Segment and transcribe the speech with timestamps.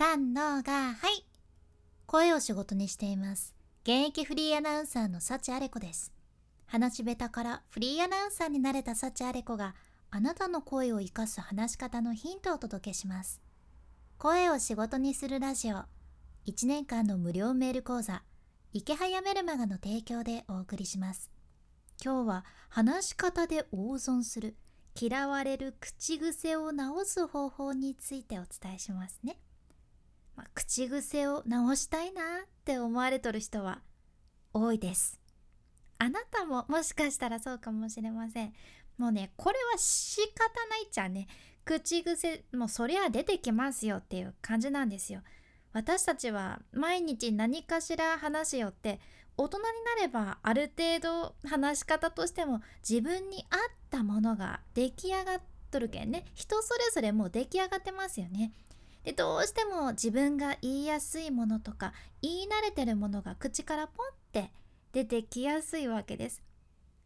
[0.00, 1.26] 三のがはい。
[2.06, 3.54] 声を仕事にしています。
[3.82, 6.10] 現役フリーアナウンサーの幸あれ子です。
[6.64, 9.74] 話し下手からフリーアナウンサーになれた幸あれ子が
[10.10, 13.42] あなたの声を生かす話し方のヒントをお届けします。
[14.16, 15.84] 声を仕事にするラジオ。
[16.46, 18.22] 1年間の無料メール講座。
[18.72, 21.30] 池早メルマガの提供でお送りします。
[22.02, 24.56] 今日は話し方で大損する。
[24.98, 29.36] 嫌われる口癖を直す方法についてお伝えしますね、
[30.40, 33.82] まあ、口癖を直したいなって思われとる人は
[34.54, 35.20] 多いです。
[35.98, 38.54] あなたももしかしたらそうかもしれません。
[38.96, 41.28] もうねこれは仕方ないっちゃね。
[41.66, 45.20] 口癖もうそりゃ出てきますよっていう感じなんですよ。
[45.74, 48.98] 私たちは毎日何かしら話しよって
[49.36, 49.64] 大人に
[49.98, 53.58] なればある程度話し方としても自分に合っ
[53.90, 56.24] たものが出来上がっとるけんね。
[56.34, 58.52] 人それぞれもう出来上がってますよね。
[59.04, 64.52] でどうしても自分が言いやすいものとか言い慣れてるものが口からポンって
[64.92, 66.42] 出てきやすいわけです。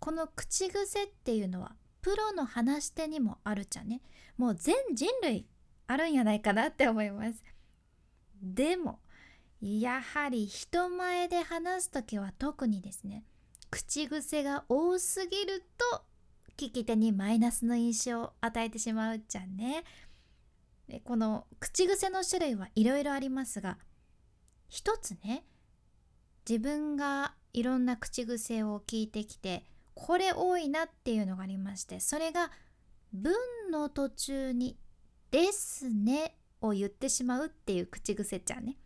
[0.00, 4.00] この口癖っていうのはプロの話し手にもあるじゃね
[4.36, 5.46] もう全人類
[5.86, 7.42] あるんやないかなって思います。
[8.42, 9.00] でも
[9.60, 13.24] やはり人前で話す時は特にですね
[13.70, 16.02] 口癖が多すぎると
[16.56, 19.84] 聞き手にマイナスの印象を与えてしまうじゃんね。
[20.88, 23.78] でこの口癖の種類はいろいろありますが
[24.68, 25.44] 一つね
[26.48, 29.64] 自分がいろんな口癖を聞いてきて
[29.94, 32.50] これ多いなっていうのがありましてそれが
[33.12, 33.34] 文
[33.70, 34.78] の途中に
[35.30, 38.76] 「ですね」を言ってしまうっていう口癖ちゃんね。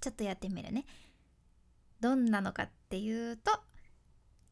[0.00, 0.86] ちょっとやってみるね。
[2.00, 3.50] どんなのかっていうと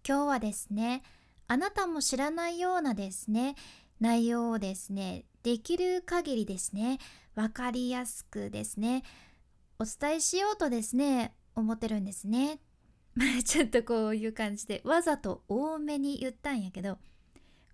[0.07, 1.03] 今日はですね
[1.47, 3.55] あなたも知らないようなですね
[4.01, 6.99] 内容をですねできる限りですね
[7.35, 9.03] 分かりやすくですね
[9.79, 12.61] お伝えしようとですね思ってるんですね。
[13.45, 16.99] ちょっとこういう感じでわざと多めに言ったんやけど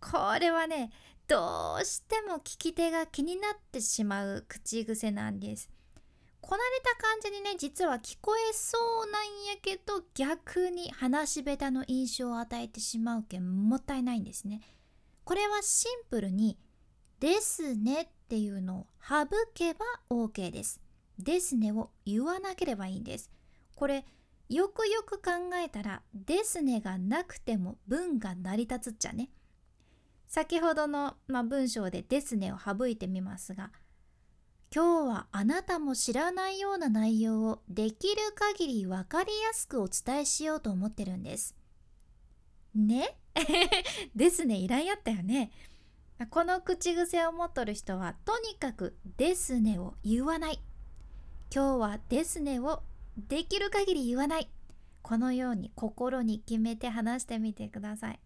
[0.01, 0.93] これはね
[1.27, 5.71] どうしても聞き手が気になってしまう口癖なんです。
[6.41, 14.61] こなれた感じにね実は聞こえそうなんやけど逆に話し下手の印象を与えてしまうけんもったいないんですね。
[15.25, 16.59] これはシンプルに
[17.21, 20.81] 「ですね」っていうのを省けば OK です。
[21.19, 23.31] ですねを言わなければいいんです。
[23.75, 24.05] これ
[24.49, 29.31] よくよく考えたら「ですね」がなくても文が成り立つっちゃね。
[30.27, 33.71] 先ほどの、まあ、文章で「ですね」を省いてみますが
[34.75, 41.55] 今日はあなたも知らないような内容をできる限り分かりやすくお伝えしようと思ってるんです。
[42.75, 43.17] ね
[44.15, 45.51] ですねいらんやったよね。
[46.31, 50.61] この口癖を持っとる人はとにかく「ですね」を言わない。
[51.53, 52.83] 今日は「ですね」を
[53.17, 54.51] できる限り言わない。
[55.03, 58.21] このように心に決めて話してみてください。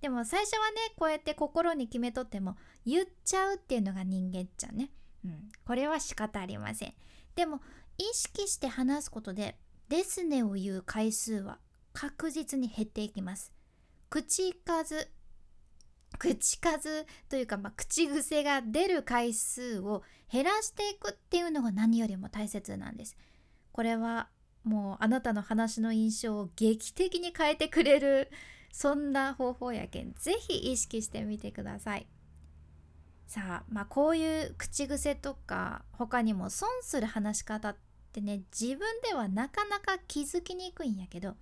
[0.00, 4.90] でも最初はねこうやって心に決めとっても言っちゃうっていうのが人間っちゃね。
[5.24, 6.94] うん、これは仕方ありません。
[7.34, 7.60] でも
[7.98, 9.56] 意識して話すことで
[9.88, 11.58] 「ですね」を言う回数は
[11.92, 13.55] 確実に減っていきます。
[14.08, 15.08] 口数
[16.18, 20.02] 口数というか、まあ、口癖が出る回数を
[20.32, 23.16] 減らしていくっていうのが何よりも大切なんです。
[23.72, 24.28] これは
[24.64, 28.30] もうあなたの話の印象を劇的に変えてくれる
[28.72, 32.06] そんな方法やけん是非意識してみてください。
[33.26, 37.76] さあまあこういう口癖とか他にも損する話し方っ
[38.12, 41.34] てね自分ではなかなか気づきにくいんやけど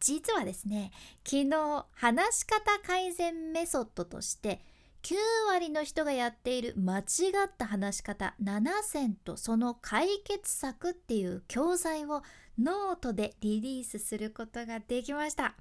[0.00, 0.92] 実はですね
[1.24, 4.60] 昨日話し方改善メソッドとして
[5.02, 5.14] 9
[5.48, 7.02] 割の人がやっている間違
[7.46, 12.22] った話し方7選とその解決策っていう教材を
[12.58, 15.54] ノートでリリースすることができました。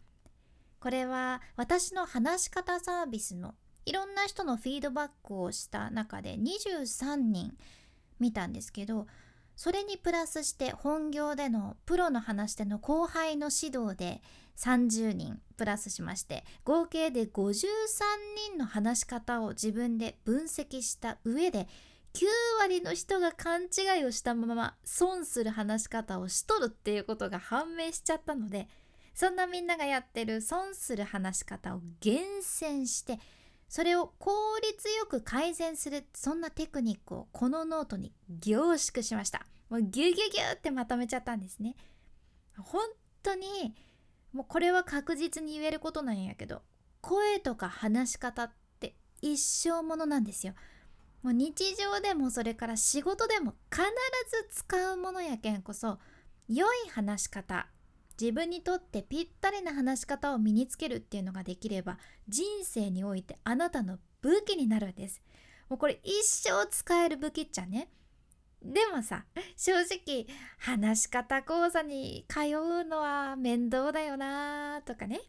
[0.80, 3.56] これは私の話し方サービスの
[3.86, 7.54] いろんな人のフィードバックをした中で23人
[8.20, 9.08] 見たんですけど
[9.58, 14.22] それにプラスして本業でのプロの話し手の後輩の指導で
[14.56, 17.66] 30人プラスしまして合計で53
[18.52, 21.68] 人の話し方を自分で分析した上で
[22.14, 22.26] 9
[22.60, 28.68] 割の人が勘違いをしたまま損する話し方をしとるっていうことが判明しちゃったので
[29.16, 33.20] そんなみんながやってる損する話し方を厳選して
[33.68, 34.32] それを効
[34.62, 39.46] 率よく改善するそんなテクニックをこのノートに凝縮しました。
[39.70, 41.76] もうギュギュギュってまとめちゃったんですね。
[42.58, 42.82] 本
[43.24, 43.76] 当に
[44.32, 46.62] もうこれは確実に言えることなんやけど
[47.02, 50.54] 声とか話し方って一生ものなんですよ。
[51.24, 53.84] もう日常でもそれから仕事でも必
[54.50, 56.00] ず使うものやけんこそ
[56.48, 57.68] 良い話し方
[58.20, 61.98] 自分にとってぴったりな話し方を身につけるっていうのができれば
[62.28, 65.22] 人生においてあなたの武器になるんです。
[65.70, 67.90] もうこれ一生使える武器っちゃね。
[68.64, 69.26] でもさ
[69.56, 70.26] 正直
[70.58, 75.22] 話し方講座に通うのは面倒だよなとかね。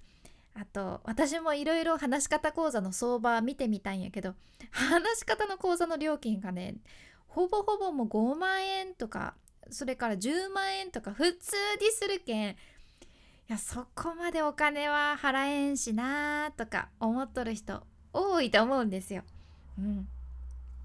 [0.55, 4.35] あと私もいろいろ話し方講座の相場見てみたんやけど
[4.73, 6.77] 話し方の講座の料金がね
[7.29, 9.35] ほぼほぼもう5万円とか
[9.71, 12.57] それから10万円とか普通にするけん
[13.49, 19.23] やそこまでお金は払えんしなーとか思っとる人多いと思うんですよ。
[19.79, 20.09] うん、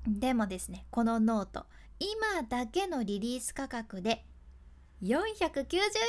[0.07, 1.65] でもですねこのノート
[1.99, 4.23] 今だけのリリース価格で
[5.03, 5.65] 490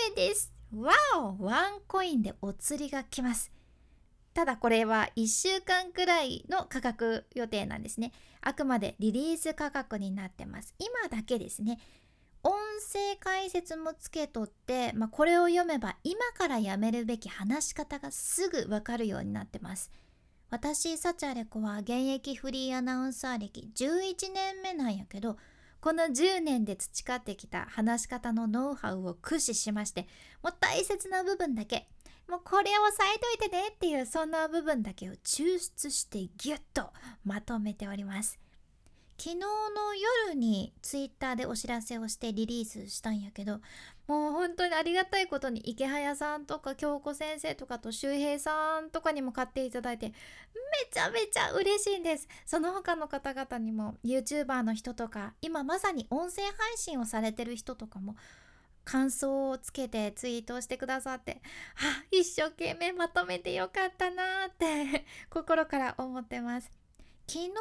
[0.09, 0.53] 円です。
[0.77, 0.93] わ
[1.39, 3.53] おワンコインでお釣りが来ます。
[4.33, 8.13] ただこれは1週間くらいの価格予定なんですね。
[8.41, 10.75] あくまでリリース価格になってます。
[10.79, 11.79] 今だけですね。
[12.45, 12.53] 音
[12.93, 19.91] 声解説もつけとって、まあ、これを読めば今からやめるべき話し方がすぐわかるようになってます。
[20.51, 25.39] 私、サチャレコは現役フリーアナウンサー歴11年目なんやけど、
[25.81, 30.07] この10年で培ってきた話し方のノウハウを駆使しまして、
[30.43, 31.89] もう大切な部分だけ、
[32.29, 36.91] もうこれを押さえといてねっていうそんな部分だけを抽出してギュッと
[37.25, 38.39] まとめております。
[39.17, 39.47] 昨日の
[40.29, 43.61] 夜にツイッターでお知らせをしてリリースしたんやけど
[44.07, 50.13] もう本当にありがたいことに池早さんとか京子先生とかと周平さんとかにも買っていただいてめ
[50.91, 52.29] ちゃめちゃ嬉しいんです。
[52.45, 58.17] その他の方々にも YouTuber の人とか今まさに音声配信をされてる人とかも
[58.85, 61.41] 感想をつけてツイートをしてくださって
[61.77, 66.71] あ一生懸命まとめてよかったなって心から思ってます。
[67.27, 67.53] 昨日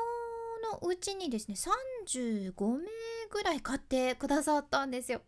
[0.71, 2.83] のうちにですね35名
[3.30, 5.21] ぐらい買ってくださったんですよ。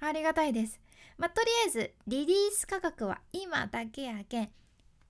[0.00, 0.80] ありがたいです。
[1.16, 4.50] まあ、とりあえずリリース価格は今だけやけん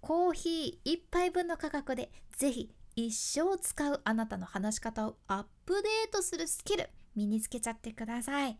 [0.01, 8.59] コーヒー1杯分の価格でぜひ一生使うあなたの話し方をアップデートするスキル身につけちゃってください。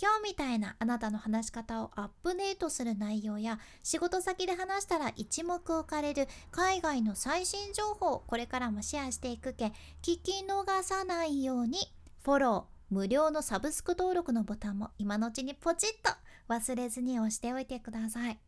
[0.00, 9.66] 今日みたいなあなたの話し方をアップデートする内容や仕事先で話したら一目置かれる海外の最新情報をこれからもシェアしていくけ
[10.02, 11.78] 聞き逃さないように
[12.22, 16.16] フォロー無料のサブスク登録のボタンも今のうちにポチッと
[16.48, 18.38] 忘れずに押しておいてください。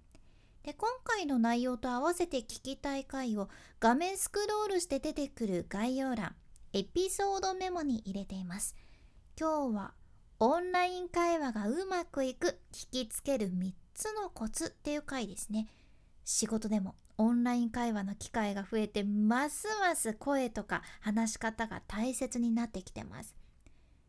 [0.62, 3.48] で今回の内容と合わせて聞きたい回を
[3.78, 6.34] 画面スクロールして出てくる概要欄
[6.72, 8.74] エピソードメモに入れています。
[9.38, 9.94] 今日は
[10.38, 15.66] オンライン会話がうまくいく聞きつける3つのコツっていう回ですね。
[16.26, 23.34] 仕事でもオンライン会話の機会が増えてますます声とか話し方が大切になってきてます。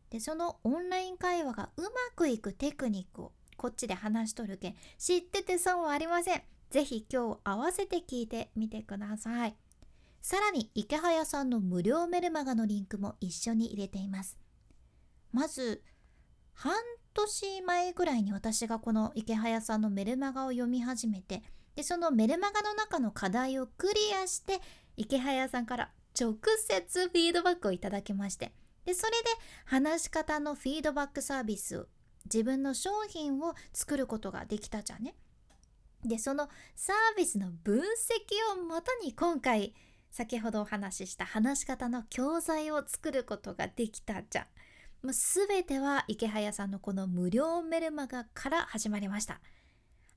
[0.10, 6.42] でそのオンライン会話がうまくいくテクニックをこっちで話しとるけん知ってて損はありません。
[6.70, 9.56] ぜひ今日合わせて聞いてみてください。
[10.22, 14.38] さらに池早さんの無料メルマガのリンクも一緒に入れています。
[15.32, 15.82] まず
[16.58, 16.74] 半
[17.14, 21.44] 年前ぐらいに私がこの池早さんのメルマガを読み始めて
[21.76, 24.60] でそのメルマガの中の課題をクリアして
[24.96, 26.36] 池早さんから直
[26.68, 28.52] 接フィードバックをいただきまして
[28.86, 29.18] でそれで
[29.66, 31.86] 話し方のフィードバックサービスを
[32.26, 35.16] 自分の商品を作ることができたじゃんね。
[36.04, 37.84] でそのサービスの分析
[38.60, 39.76] をもとに今回
[40.10, 44.46] 先ほどお話しした話し方の教材を作ることができたじゃん。
[45.04, 49.40] もう全ては池早さんのこの無料メルマガから始まりました。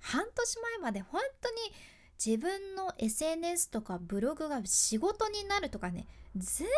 [0.01, 1.57] 半年前まで本当に
[2.25, 6.07] 自分の SNS とかブログが仕事になるとかね
[6.37, 6.69] 全然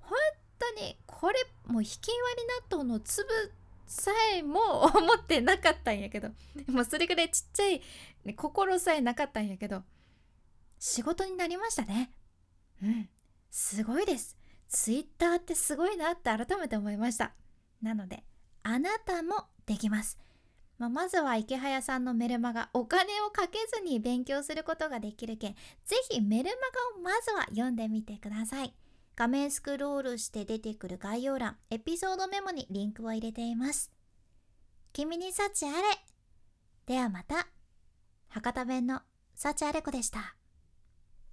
[0.00, 0.18] 本
[0.58, 1.34] 当にこれ
[1.66, 3.28] もう引き割り納豆の粒
[3.86, 6.28] さえも思ってなかったんやけど
[6.66, 7.82] もうそれぐらいちっちゃい、
[8.24, 9.82] ね、心さえなかったんやけど
[10.78, 12.10] 仕事になりましたね。
[12.82, 13.08] うん
[13.50, 14.37] すごいです。
[14.68, 17.32] ツイッターってすごいなって改めて思いました。
[17.82, 18.24] なので
[18.62, 20.18] あなたもできます、
[20.78, 28.74] まあ、まずは池早さんのメルマガお金をかけずに勉強することができるけんぜひメルマガをまずは読んでみてください。
[29.16, 33.90] 画面スクロールして出てくる概要欄エピソードメモにリンクを入れています。
[34.92, 35.76] 君に幸あれ。
[36.86, 37.48] ではまた。
[38.28, 39.00] 博多弁の
[39.34, 40.37] 幸あれ子でした。